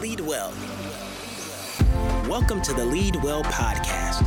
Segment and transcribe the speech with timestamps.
[0.00, 0.50] Lead Well.
[2.26, 4.26] Welcome to the Lead Well podcast,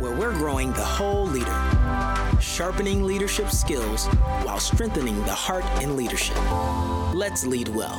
[0.00, 4.06] where we're growing the whole leader, sharpening leadership skills
[4.42, 6.38] while strengthening the heart in leadership.
[7.14, 7.98] Let's lead well.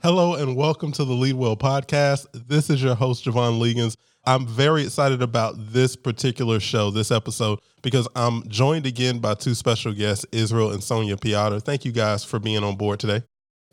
[0.00, 2.26] Hello and welcome to the Lead Well podcast.
[2.32, 3.96] This is your host, Javon Legans.
[4.26, 9.54] I'm very excited about this particular show, this episode, because I'm joined again by two
[9.54, 11.58] special guests, Israel and Sonia Piotr.
[11.58, 13.22] Thank you guys for being on board today.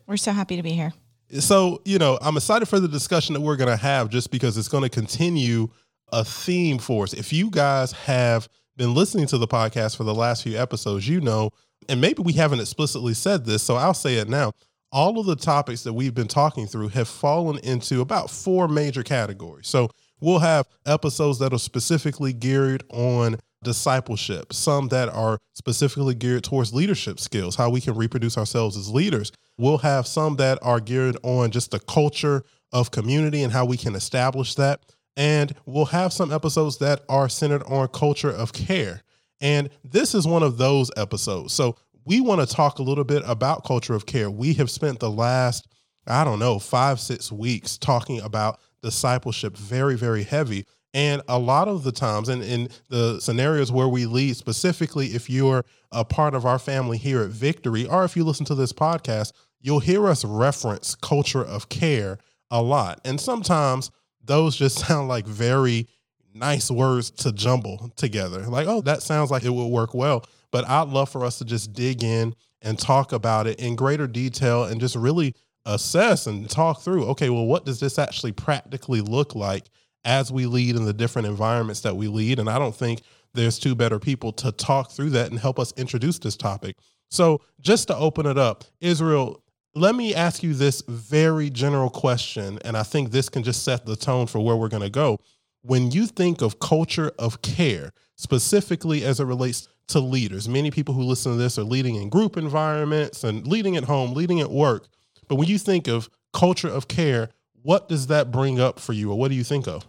[0.06, 0.92] We're so happy to be here.
[1.40, 4.58] So, you know, I'm excited for the discussion that we're going to have just because
[4.58, 5.68] it's going to continue
[6.12, 7.14] a theme for us.
[7.14, 11.22] If you guys have been listening to the podcast for the last few episodes, you
[11.22, 11.50] know,
[11.88, 14.52] and maybe we haven't explicitly said this, so I'll say it now.
[14.90, 19.02] All of the topics that we've been talking through have fallen into about four major
[19.02, 19.66] categories.
[19.66, 19.88] So,
[20.22, 26.72] we'll have episodes that are specifically geared on discipleship, some that are specifically geared towards
[26.72, 29.32] leadership skills, how we can reproduce ourselves as leaders.
[29.58, 33.76] We'll have some that are geared on just the culture of community and how we
[33.76, 34.80] can establish that.
[35.16, 39.02] And we'll have some episodes that are centered on culture of care.
[39.40, 41.52] And this is one of those episodes.
[41.52, 44.30] So we want to talk a little bit about culture of care.
[44.30, 45.68] We have spent the last,
[46.06, 50.66] I don't know, five, six weeks talking about discipleship very, very heavy.
[50.94, 55.30] And a lot of the times, and in the scenarios where we lead, specifically if
[55.30, 58.72] you're a part of our family here at Victory, or if you listen to this
[58.72, 62.18] podcast, you'll hear us reference culture of care
[62.50, 63.00] a lot.
[63.04, 63.90] And sometimes
[64.22, 65.88] those just sound like very
[66.34, 68.40] nice words to jumble together.
[68.42, 70.24] Like, oh, that sounds like it would work well.
[70.50, 74.06] But I'd love for us to just dig in and talk about it in greater
[74.06, 75.34] detail and just really
[75.66, 79.64] assess and talk through okay, well, what does this actually practically look like
[80.04, 82.38] as we lead in the different environments that we lead?
[82.38, 83.02] And I don't think
[83.34, 86.76] there's two better people to talk through that and help us introduce this topic.
[87.10, 89.42] So, just to open it up, Israel,
[89.74, 92.58] let me ask you this very general question.
[92.64, 95.18] And I think this can just set the tone for where we're going to go.
[95.62, 100.94] When you think of culture of care, specifically as it relates to leaders, many people
[100.94, 104.50] who listen to this are leading in group environments and leading at home, leading at
[104.50, 104.88] work.
[105.32, 107.30] But when you think of culture of care,
[107.62, 109.86] what does that bring up for you, or what do you think of?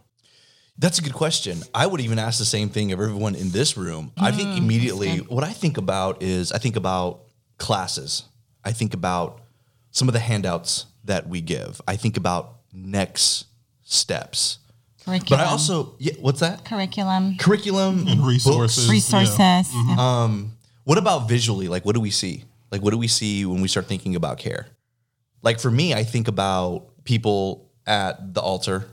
[0.78, 1.58] That's a good question.
[1.76, 4.14] I would even ask the same thing of everyone in this room.
[4.18, 7.24] I think immediately what I think about is I think about
[7.58, 8.24] classes.
[8.64, 9.42] I think about
[9.92, 11.82] some of the handouts that we give.
[11.90, 13.48] I think about next
[13.84, 14.60] steps.
[15.04, 15.28] Curriculum.
[15.30, 16.64] But I also yeah, what's that?
[16.64, 18.86] curriculum, Curriculum And resources.
[18.86, 18.90] books.
[18.90, 19.36] resources.
[19.38, 20.00] Mm-hmm.
[20.00, 20.54] Um,
[20.86, 21.68] what about visually?
[21.68, 22.46] Like, what do we see?
[22.72, 24.68] Like, what do we see when we start thinking about care?
[25.44, 28.88] Like for me, I think about people at the altar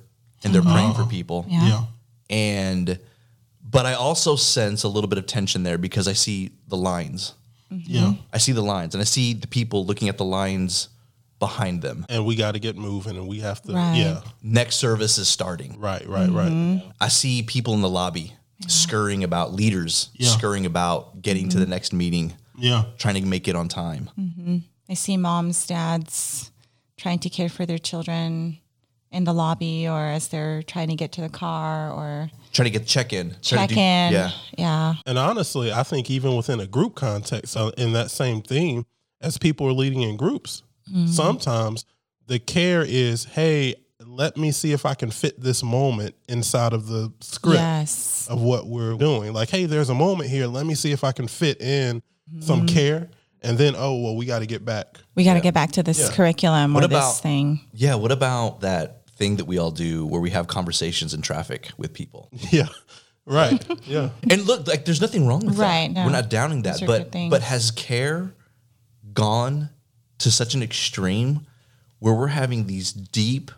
[0.45, 1.07] and they're praying for oh.
[1.07, 1.47] people.
[1.49, 1.69] Yeah.
[1.69, 1.83] Yeah.
[2.29, 2.99] And
[3.63, 7.35] but I also sense a little bit of tension there because I see the lines.
[7.73, 7.85] Mm-hmm.
[7.87, 8.13] Yeah.
[8.33, 10.89] I see the lines and I see the people looking at the lines
[11.39, 12.05] behind them.
[12.09, 13.97] And we got to get moving and we have to, Right.
[13.97, 14.21] yeah.
[14.43, 15.79] Next service is starting.
[15.81, 16.51] Right, right, right.
[16.51, 16.91] Mm-hmm.
[17.01, 18.35] I see people in the lobby
[18.67, 20.29] scurrying about leaders, Yeah.
[20.31, 21.65] scurrying about getting to mm-hmm.
[21.65, 22.85] the next meeting, Yeah.
[22.99, 24.11] trying to make it on time.
[24.91, 26.51] I see moms, dads
[26.99, 28.59] trying to care for their children
[29.13, 32.79] in the lobby or as they're trying to get to the car or Trying to
[32.79, 33.37] get check in.
[33.41, 34.13] check in.
[34.13, 34.31] Yeah.
[34.59, 34.95] Yeah.
[35.07, 38.85] And honestly, I think even within a group context, uh, in that same theme,
[39.21, 40.63] as people are leading in groups,
[41.07, 41.85] sometimes
[42.27, 46.89] the care is, hey, let me see if I can fit this moment inside of
[46.89, 48.27] the script Yes.
[48.29, 49.33] of what we're doing.
[49.33, 50.47] Like, hey, there's a moment here.
[50.49, 52.03] Let me see if I can fit in
[52.41, 53.09] some care.
[53.43, 54.99] And then, oh, well, we got to get back.
[55.15, 56.11] We got to get back to this Yeah.
[56.13, 57.61] curriculum What or about- this thing.
[57.73, 57.95] Yeah.
[57.95, 61.93] What about that thing that we all do where we have conversations in traffic with
[61.95, 62.29] people?
[62.51, 62.69] Yeah.
[63.27, 63.65] Right.
[63.87, 64.11] yeah.
[64.29, 66.01] And look, like there's nothing wrong with Right, that.
[66.01, 66.05] no.
[66.07, 66.83] We're not downing that.
[66.87, 68.35] But but has care
[69.13, 69.71] gone
[70.19, 71.47] to such an extreme
[71.99, 73.51] where we're having these deep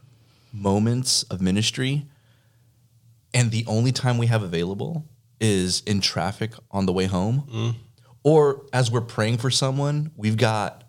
[0.53, 2.07] moments of ministry
[3.33, 5.05] and the only time we have available
[5.41, 7.45] is in traffic on the way home?
[7.51, 7.75] Mm.
[8.25, 10.85] Or as we're praying for someone, we've got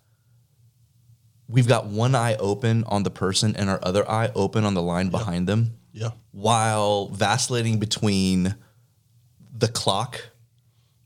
[1.48, 4.82] we've got one eye open on the person and our other eye open on the
[4.82, 6.10] line behind them Yeah.
[6.32, 8.56] while vacillating between
[9.56, 10.22] the clock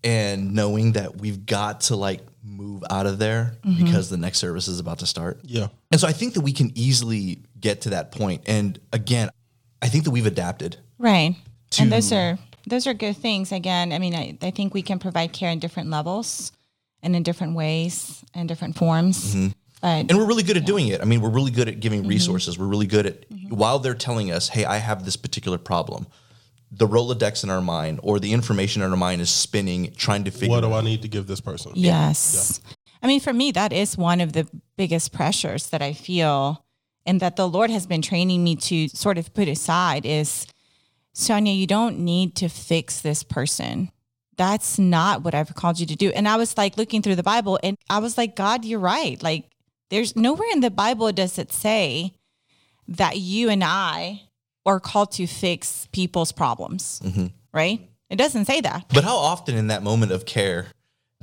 [0.03, 3.83] and knowing that we've got to like move out of there mm-hmm.
[3.83, 5.39] because the next service is about to start.
[5.43, 5.67] Yeah.
[5.91, 8.43] And so I think that we can easily get to that point.
[8.47, 9.29] And again,
[9.81, 10.77] I think that we've adapted.
[10.97, 11.35] Right.
[11.71, 13.51] to- and those are those are good things.
[13.51, 16.51] Again, I mean, I, I think we can provide care in different levels
[17.01, 19.35] and in different ways and different forms.
[19.35, 19.47] Mm-hmm.
[19.81, 21.01] But And we're really good at doing it.
[21.01, 22.09] I mean, we're really good at giving mm-hmm.
[22.09, 22.57] resources.
[22.57, 23.55] We're really good at mm-hmm.
[23.55, 26.07] while they're telling us, "Hey, I have this particular problem."
[26.71, 30.31] the Rolodex in our mind or the information in our mind is spinning, trying to
[30.31, 31.71] figure What do out I need to give this person?
[31.75, 32.59] Yes.
[33.01, 36.65] I mean, for me, that is one of the biggest pressures that I feel
[37.05, 40.45] and that the Lord has been training me to sort of put aside is
[41.17, 43.91] Sonia, you don't need to fix this person.
[44.37, 46.11] That's not what I've called you to do.
[46.11, 49.21] And I was like looking through the Bible and I was like, God, you're right.
[49.23, 49.49] Like,
[49.89, 52.13] there's nowhere in the Bible does it say
[52.87, 54.21] that you and I
[54.63, 57.27] are called to fix people's problems, mm-hmm.
[57.51, 57.89] right?
[58.11, 58.85] It doesn't say that.
[58.93, 60.67] But how often in that moment of care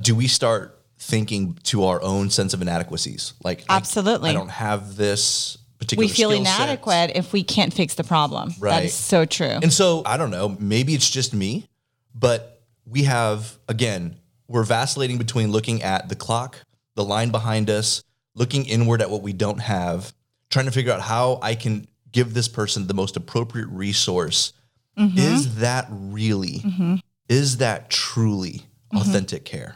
[0.01, 3.33] do we start thinking to our own sense of inadequacies?
[3.45, 4.31] Like, I- Absolutely.
[4.31, 8.49] I, don't have this particular we feel inadequate if we can't fix the problem.
[8.49, 8.85] That Right.
[8.85, 9.47] is so true.
[9.47, 11.67] And so I don't know, maybe it's just me,
[12.13, 14.17] but we have, again,
[14.47, 16.57] we're vacillating between looking at the clock,
[16.95, 18.03] the line behind us,
[18.35, 20.13] looking inward at what we don't have,
[20.49, 24.53] trying to figure out how I can give this person the most appropriate resource.
[24.97, 25.17] Mm-hmm.
[25.17, 26.95] Is that really, mm-hmm.
[27.27, 28.61] is that truly
[28.93, 28.97] mm-hmm.
[28.97, 29.75] authentic care?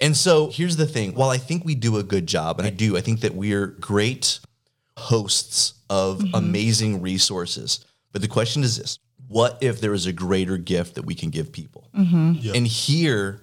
[0.00, 2.70] And so here's the thing while I think we do a good job, and I
[2.70, 4.40] do, I think that we're great
[4.96, 6.34] hosts of mm-hmm.
[6.34, 7.84] amazing resources.
[8.12, 8.98] But the question is this
[9.28, 11.90] what if there is a greater gift that we can give people?
[11.96, 12.54] Mm-hmm.
[12.54, 13.40] And here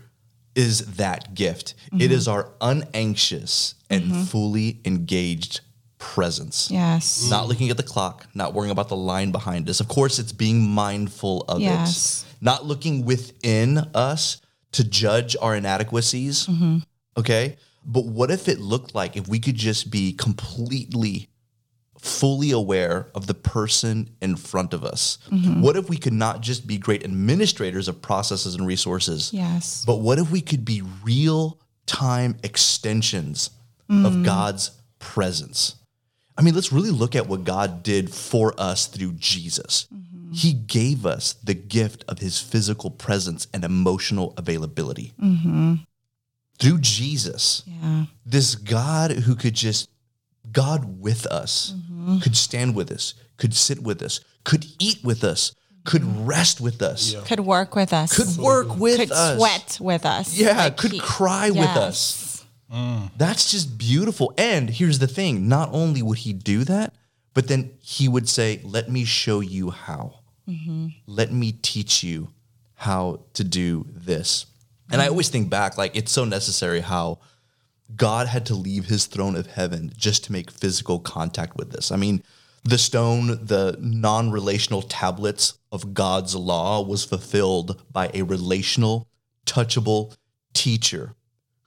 [0.56, 2.14] is that gift it mm-hmm.
[2.14, 5.62] is our unanxious and fully engaged
[5.98, 6.70] presence.
[6.72, 7.30] yes.
[7.30, 9.80] Not looking at the clock, not worrying about the line behind us.
[9.80, 12.26] Of course, it's being mindful of Yes.
[12.28, 12.44] it.
[12.44, 14.42] Not looking within us
[14.74, 16.50] to judge our inadequacies.
[17.18, 17.56] Okay.
[17.86, 21.30] But what if it looked like if we could just be completely
[22.02, 25.18] fully aware of the person in front of us?
[25.32, 29.32] What if we could not just be great administrators of processes and resources?
[29.34, 29.84] Yes.
[29.86, 33.52] But what if we could be real time extensions
[33.90, 34.06] Mm.
[34.06, 35.76] of God's presence?
[36.38, 39.86] I mean, let's really look at what God did for us through Jesus.
[39.94, 40.32] Mm-hmm.
[40.32, 45.12] He gave us the gift of his physical presence and emotional availability.
[46.58, 48.06] Through Jesus, Yeah.
[48.26, 49.90] this God who could just,
[50.52, 52.20] God with us, Mm-hmm.
[52.20, 55.54] could stand with us, could sit with us, could eat with us,
[55.84, 58.16] could rest with us, Could work with us.
[58.16, 59.38] could work with could us.
[59.38, 60.36] sweat with us.
[60.36, 61.78] Yeah, Like could he- cry with Yes.
[61.78, 62.28] us.
[63.18, 64.34] That's just beautiful.
[64.38, 66.94] And here's the thing not only would he do that,
[67.34, 70.20] but then he would say, Let me show you how.
[71.08, 72.30] Let me teach you
[72.76, 74.46] how to do this.
[74.92, 77.20] And I always think back, like, it's so necessary how
[77.96, 81.92] God had to leave his throne of heaven just to make physical contact with this.
[81.92, 82.24] I mean,
[82.64, 89.08] the stone, the non relational tablets of God's law was fulfilled by a relational,
[89.46, 90.16] touchable
[90.54, 91.16] teacher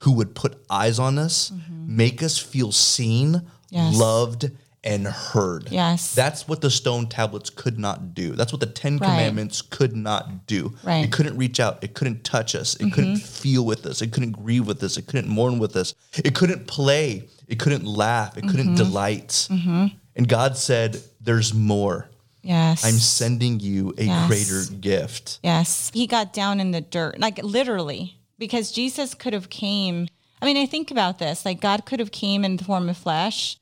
[0.01, 1.95] who would put eyes on us, mm-hmm.
[1.97, 3.41] make us feel seen,
[3.71, 3.97] Yes.
[3.97, 4.51] loved,
[4.85, 5.69] and heard.
[5.71, 6.13] Yes.
[6.13, 8.33] That's what the stone tablets could not do.
[8.33, 9.07] That's what the Ten Right.
[9.07, 10.75] Commandments could not do.
[10.83, 11.03] Right.
[11.03, 11.83] It couldn't reach out.
[11.83, 12.75] It couldn't touch us.
[12.75, 13.25] It couldn't mm-hmm.
[13.25, 14.01] feel with us.
[14.01, 14.97] It couldn't grieve with us.
[14.97, 15.95] It couldn't mourn with us.
[16.13, 17.27] It couldn't play.
[17.47, 18.37] It couldn't laugh.
[18.37, 18.75] It couldn't mm-hmm.
[18.75, 19.47] delight.
[19.49, 19.87] Mm-hmm.
[20.15, 22.09] And God said, There's more.
[22.41, 22.85] Yes.
[22.85, 24.27] I'm sending you a Yes.
[24.27, 25.39] greater gift.
[25.43, 25.89] Yes.
[25.93, 30.07] He got down in the dirt, like literally, because Jesus could have came.
[30.41, 32.97] I mean, I think about this, like God could have came in the form of
[32.97, 33.57] flesh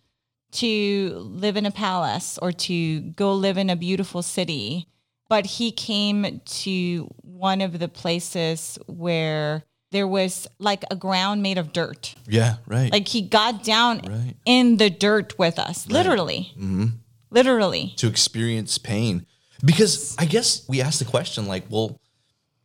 [0.54, 4.88] to live in a palace or to go live in a beautiful city,
[5.30, 11.58] but he came to one of the places where there was like a ground made
[11.58, 12.16] of dirt.
[12.28, 12.92] Yeah, right.
[12.92, 14.34] Like he got down Right.
[14.46, 16.52] in the dirt with us, literally.
[16.56, 16.86] Mm-hmm.
[17.30, 17.94] Literally.
[17.98, 19.26] to experience pain.
[19.66, 22.00] Because I guess we asked the question like, well,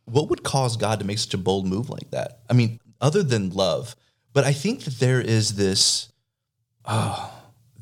[0.05, 2.39] what would cause God to make such a bold move like that?
[2.49, 3.95] I mean, other than love,
[4.33, 6.11] but I think that there is this,
[6.85, 7.31] oh,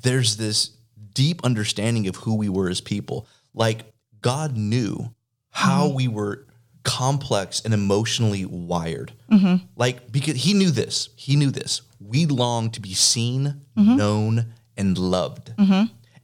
[0.08, 0.72] there's this
[1.14, 3.28] deep understanding of who we were as people.
[3.54, 5.14] Like God knew
[5.50, 5.96] how mm-hmm.
[5.96, 6.48] we were
[6.84, 9.14] complex and emotionally wired.
[9.32, 9.66] Mm-hmm.
[9.76, 11.82] Like because he knew this, he knew this.
[12.00, 13.96] We long to be seen, mm-hmm.
[13.96, 15.54] known, and loved.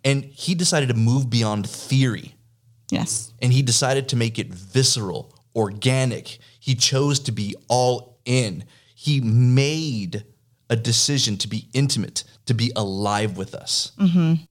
[0.05, 2.35] And he decided to move beyond theory
[2.91, 3.33] Yes.
[3.41, 6.37] and he decided to make it visceral, organic.
[6.59, 8.65] He chose to be all in.
[8.93, 10.25] He made
[10.70, 13.91] a decision to be intimate, to be alive with us.
[14.00, 14.43] Mm-hmm.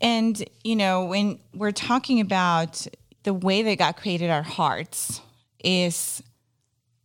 [0.00, 2.86] And, you know, when we're talking about
[3.22, 5.20] the way that God created our hearts,
[5.66, 6.22] is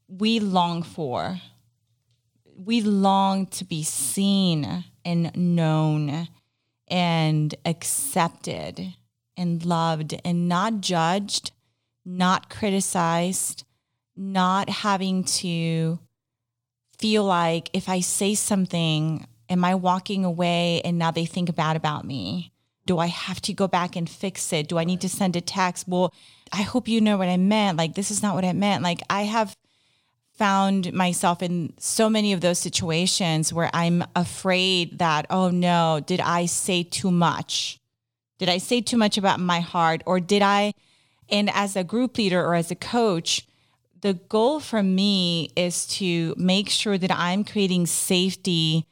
[0.08, 1.42] we long for,
[2.56, 6.28] we long to be seen and known
[6.88, 8.94] and accepted
[9.36, 11.51] and loved and not judged,
[12.06, 13.63] not criticized,
[14.16, 15.98] not having to
[17.01, 21.75] feel like if I say something, am I walking away and now they think bad
[21.75, 22.53] about me?
[22.86, 24.67] Do I have to go back and fix it?
[24.67, 25.88] Do I need to send a text?
[25.88, 26.13] Well,
[26.53, 27.77] I hope you know what I meant.
[27.77, 28.84] Like, this is not what I meant.
[28.84, 29.55] Like, I have
[30.34, 36.20] found myself in so many of those situations where I'm afraid that, oh no, did
[36.20, 37.79] I say too much?
[38.39, 40.01] Did I say too much about my heart?
[40.05, 40.74] Or did I,
[41.29, 43.46] and as a group leader or as a coach,
[44.01, 48.86] the goal for me is to make sure that I'm creating safety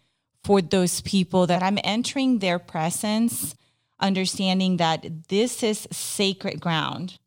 [0.43, 3.55] for those people, that I'm entering their presence,
[3.99, 7.17] understanding that this is sacred ground.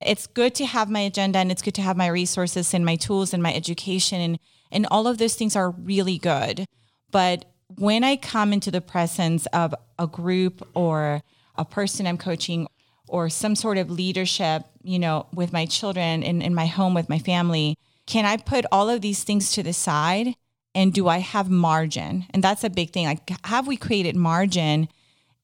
[0.00, 2.96] It's good to have my agenda and it's good to have my resources and my
[2.96, 4.38] tools and my education and,
[4.70, 6.66] and all of those things are really good.
[7.10, 7.46] But
[7.76, 11.22] when I come into the presence of a group or
[11.56, 12.68] a person I'm coaching
[13.08, 17.10] or some sort of leadership, you know, with my children and in my home with
[17.10, 17.76] my family,
[18.06, 20.34] can I put all of these things to the side?
[20.74, 22.26] And do I have margin?
[22.30, 23.04] And that's a big thing.
[23.04, 24.88] Like, have we created margin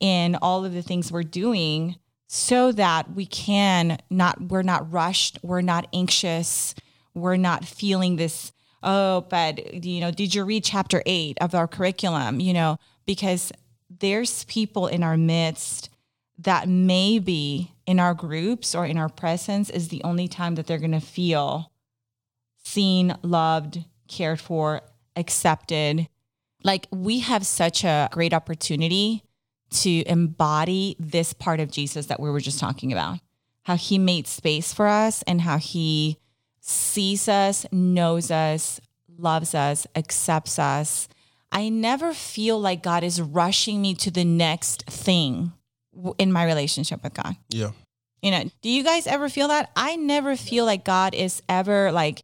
[0.01, 1.97] in all of the things we're doing
[2.27, 6.75] so that we can not, we're not rushed, we're not anxious,
[7.15, 8.51] we're not feeling this,
[8.83, 12.41] oh, but, you know, did you read chapter eight of our curriculum?
[12.41, 13.53] You know, because
[13.91, 15.91] there's people in our midst
[16.39, 20.79] that maybe in our groups or in our presence is the only time that they're
[20.79, 21.71] going to feel
[22.65, 24.83] seen, loved, cared for,
[25.17, 26.09] accepted.
[26.63, 29.23] Like we have such a great opportunity
[29.71, 33.19] to embody this part of Jesus that we were just talking about.
[33.65, 36.19] How he made space for us and how he
[36.61, 38.81] sees us, knows us,
[39.19, 41.09] loves us, accepts us.
[41.53, 45.53] I never feel like God is rushing me to the next thing
[46.19, 47.37] in my relationship with God.
[47.49, 47.71] Yeah.
[48.23, 49.71] You know, do you guys ever feel that?
[49.77, 52.21] I never feel like God is ever like,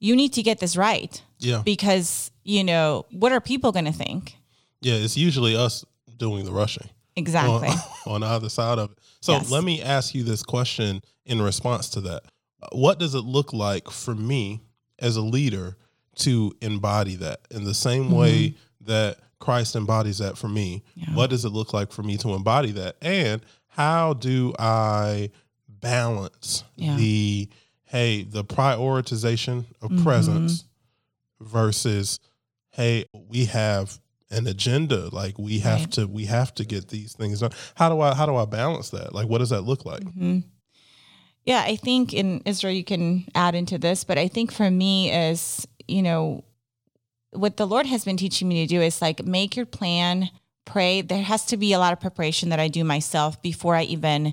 [0.00, 1.22] you need to get this right.
[1.38, 1.62] Yeah.
[1.64, 4.36] Because, you know, what are people going to think?
[4.80, 4.94] Yeah.
[4.94, 5.84] It's usually us
[6.16, 6.88] doing the rushing.
[7.16, 7.68] Exactly.
[7.68, 8.98] On, on either side of it.
[9.20, 9.50] So Yes.
[9.50, 12.24] let me ask you this question in response to that.
[12.62, 14.60] Uh, what does it look like for me
[14.98, 15.76] as a leader
[16.16, 18.14] to embody that in the same mm-hmm.
[18.14, 20.82] way that Christ embodies that for me?
[20.96, 21.10] Mm-hmm.
[21.10, 21.16] Yeah.
[21.16, 22.96] What does it look like for me to embody that?
[23.02, 25.30] And how do I
[25.68, 26.96] balance Yeah.
[26.96, 27.48] the
[27.84, 30.02] hey, the prioritization of Mm-hmm.
[30.02, 30.64] presence
[31.40, 32.20] versus
[32.70, 34.00] hey, we have
[34.30, 35.92] an agenda like we have Right.
[35.92, 37.52] to we have to get these things done.
[37.76, 39.14] How do I how do I balance that?
[39.14, 40.02] Like what does that look like?
[40.02, 40.40] hmm
[41.44, 45.12] Yeah, I think in Israel, you can add into this, but I think for me
[45.12, 46.42] is, you know,
[47.34, 50.30] what the Lord has been teaching me to do is like make your plan,
[50.64, 51.02] pray.
[51.02, 54.32] There has to be a lot of preparation that I do myself before I even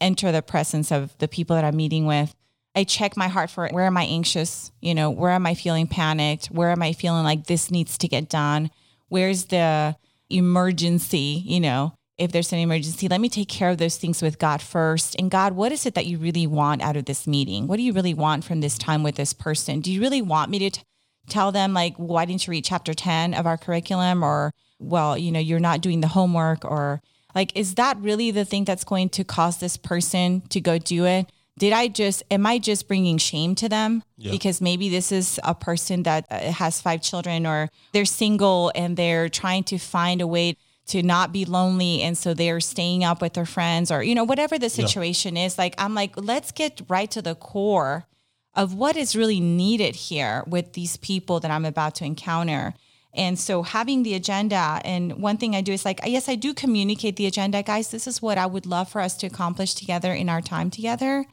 [0.00, 2.34] enter the presence of the people that I'm meeting with.
[2.74, 4.72] I check my heart for where am I anxious?
[4.80, 6.46] You know, where am I feeling panicked?
[6.46, 8.70] Where am I feeling like this needs to get done?
[9.08, 9.96] Where's the
[10.30, 11.42] emergency?
[11.44, 14.62] You know, if there's an emergency, let me take care of those things with God
[14.62, 15.16] first.
[15.18, 17.66] And God, what is it that you really want out of this meeting?
[17.66, 19.80] What do you really want from this time with this person?
[19.80, 20.82] Do you really want me to t-
[21.28, 24.22] tell them, like, why didn't you read chapter 10 of our curriculum?
[24.22, 26.64] Or, well, you know, you're not doing the homework?
[26.64, 27.00] Or,
[27.34, 31.06] like, is that really the thing that's going to cause this person to go do
[31.06, 31.30] it?
[31.58, 34.02] Did I just, am I just bringing shame to them?
[34.16, 34.32] Yeah.
[34.32, 38.96] Because maybe this is a person that uh, has five children or they're single and
[38.96, 42.02] they're trying to find a way to not be lonely.
[42.02, 45.58] And so they're staying up with their friends or, you know, whatever the situation is.
[45.58, 48.06] Like, I'm like, let's get right to the core
[48.54, 52.74] of what is really needed here with these people that I'm about to encounter.
[53.14, 56.54] And so having the agenda, and one thing I do is like, yes, I do
[56.54, 57.90] communicate the agenda, guys.
[57.90, 61.26] This is what I would love for us to accomplish together in our time together.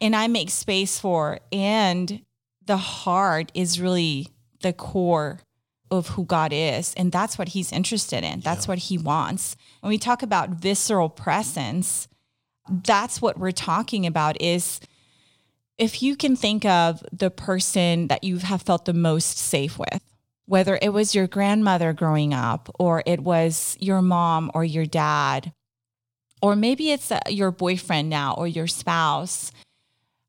[0.00, 2.22] And I make space for, and
[2.64, 4.28] the heart is really
[4.60, 5.40] the core
[5.90, 6.94] of who God is.
[6.94, 8.40] And that's what he's interested in.
[8.40, 9.56] That's what he wants.
[9.80, 12.08] When we talk about visceral presence,
[12.68, 14.80] that's what we're talking about is
[15.78, 20.02] if you can think of the person that you have felt the most safe with,
[20.46, 25.52] whether it was your grandmother growing up, or it was your mom or your dad,
[26.40, 29.52] or maybe it's uh, your boyfriend now or your spouse,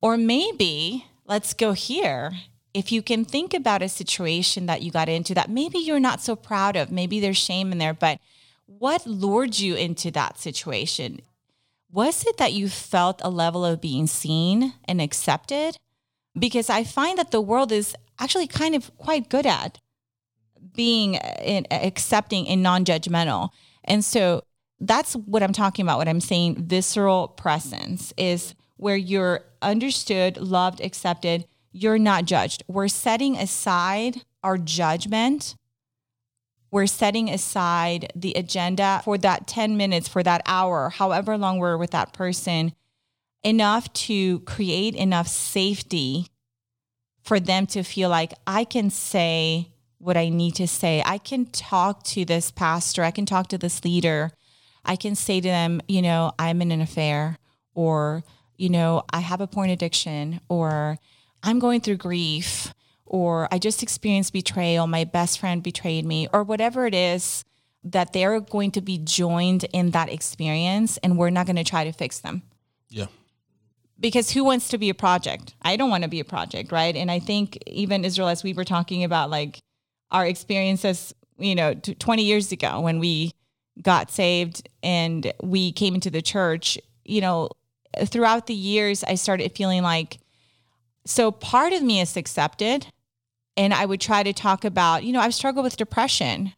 [0.02, 2.32] or maybe let's go here.
[2.74, 6.22] If you can think about a situation that you got into that maybe you're not
[6.22, 8.20] so proud of, maybe there's shame in there, but
[8.66, 11.22] what lured you into that situation?
[11.92, 15.78] Was it that you felt a level of being seen and accepted?
[16.38, 19.80] Because I find that the world is actually kind of quite good at
[20.76, 23.50] being in, accepting and non-judgmental.
[23.84, 24.44] And so
[24.80, 25.98] that's what I'm talking about.
[25.98, 31.46] What I'm saying, visceral presence is where you're understood, loved, accepted.
[31.72, 32.64] You're not judged.
[32.68, 35.56] We're setting aside our judgment
[36.72, 41.78] we're setting aside the agenda for that 10 minutes, for that hour, however long we're
[41.78, 42.74] with that person.
[43.44, 46.28] enough to create enough safety
[47.22, 49.70] for them to feel like I can say
[50.00, 51.02] what I need to say.
[51.06, 54.32] I can talk to this pastor, I can talk to this leader.
[54.84, 57.38] I can say to them, you know, I'm in an affair
[57.74, 58.24] or
[58.58, 60.98] you know, I have a porn addiction or
[61.44, 62.74] I'm going through grief
[63.08, 67.44] or I just experienced betrayal, my best friend betrayed me or whatever it is
[67.84, 71.84] that they're going to be joined in that experience and we're not going to try
[71.86, 72.42] to fix them
[72.90, 73.06] Yeah.
[74.00, 75.56] because who wants to be a project?
[75.62, 76.96] I don't want to be a project, right?
[76.96, 79.60] And I think even Israel, as we were talking about, like
[80.12, 83.32] our experiences, you know, t- 20 years ago when we
[83.82, 87.50] got saved and we came into the church, you know,
[88.06, 90.18] throughout the years, I started feeling like,
[91.06, 92.88] so part of me is accepted.
[93.58, 96.54] And I would try to talk about, you know, I've struggled with depression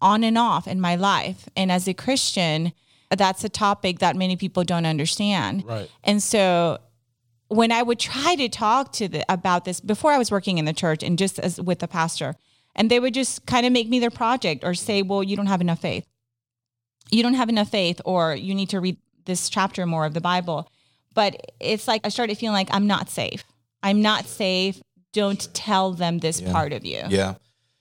[0.00, 1.48] on and off in my life.
[1.56, 2.72] And as a Christian,
[3.10, 5.64] that's a topic that many people don't understand.
[5.66, 5.90] Right.
[6.04, 6.78] And so
[7.48, 10.64] when I would try to talk to the, about this before I was working in
[10.64, 12.36] the church and just as with the pastor,
[12.74, 15.46] and they would just kind of make me their project or say, well, you don't
[15.46, 16.06] have enough faith.
[17.10, 20.20] You don't have enough faith, or you need to read this chapter more of the
[20.20, 20.70] Bible.
[21.14, 23.44] But it's like I started feeling like I'm not safe.
[23.82, 24.82] I'm not safe.
[25.16, 27.02] Don't tell them this part of you.
[27.08, 27.36] Yeah.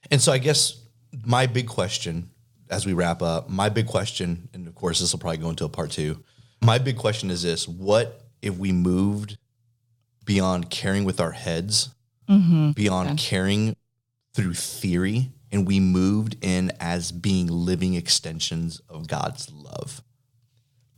[0.10, 0.82] And so I guess
[1.26, 2.30] my big question
[2.70, 5.66] as we wrap up, my big question, and of course this will probably go into
[5.66, 6.24] a part two.
[6.62, 9.38] My big question is this what if we moved
[10.24, 11.90] beyond caring with our heads,
[12.30, 12.72] mm-hmm.
[12.72, 13.76] beyond caring
[14.34, 20.02] through theory, and we moved in as being living extensions of God's love?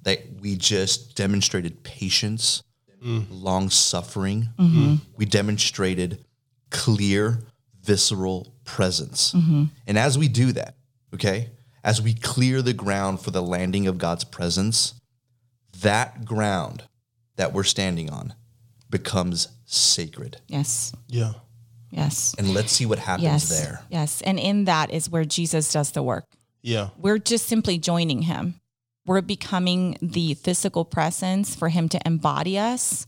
[0.04, 2.62] That we just demonstrated patience,
[3.04, 3.26] mm.
[3.30, 4.50] long suffering.
[4.60, 4.96] Mm-hmm.
[5.18, 6.24] We demonstrated
[6.70, 7.40] clear,
[7.82, 9.34] visceral presence.
[9.34, 9.66] Mm-hmm.
[9.86, 10.76] And as we do that,
[11.14, 11.50] okay,
[11.84, 14.94] as we clear the ground for the landing of God's presence,
[15.82, 16.84] that ground
[17.38, 18.34] that we're standing on
[18.90, 20.42] becomes sacred.
[20.48, 20.94] Yes.
[21.08, 21.34] Yeah.
[21.92, 22.36] Yes.
[22.38, 23.50] And let's see what happens Yes.
[23.50, 23.82] there.
[23.90, 24.22] Yes.
[24.22, 26.26] And in that is where Jesus does the work.
[26.62, 26.90] Yeah.
[26.98, 28.60] We're just simply joining him.
[29.06, 33.08] We're becoming the physical presence for him to embody us.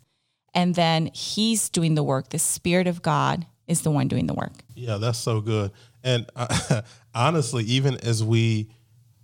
[0.53, 2.29] And then he's doing the work.
[2.29, 4.51] The Spirit of God is the one doing the work.
[4.75, 5.71] Yeah, that's so good.
[6.03, 6.81] And uh,
[7.15, 8.69] honestly, even as we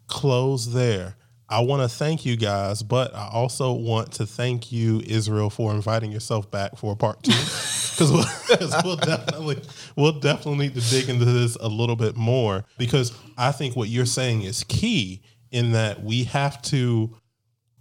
[0.08, 1.16] close there,
[1.48, 5.72] I want to thank you guys, but I also want to thank you, Israel, for
[5.72, 9.62] inviting yourself back for part two, because we'll, we'll definitely
[9.96, 12.66] we'll definitely need to dig into this a little bit more.
[12.80, 17.16] Because I think what you're saying is key in that we have to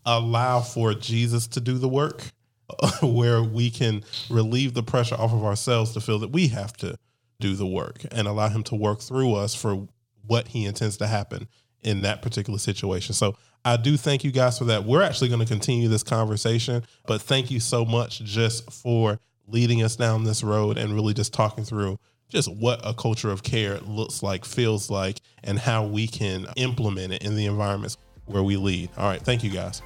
[0.04, 2.22] allow for Jesus to do the work,
[3.02, 6.96] where we can relieve the pressure off of ourselves to feel that we have to
[7.40, 9.86] do the work and allow him to work through us for
[10.26, 11.48] what he intends to happen
[11.82, 13.14] in that particular situation.
[13.14, 14.84] So I do thank you guys for that.
[14.84, 19.82] We're actually going to continue this conversation, but thank you so much just for leading
[19.82, 21.98] us down this road and really just talking through
[22.28, 27.12] just what a culture of care looks like, feels like, and how we can implement
[27.12, 27.96] it in the environments
[28.26, 28.90] where we lead.
[28.96, 29.20] All right.
[29.20, 29.82] Thank you guys.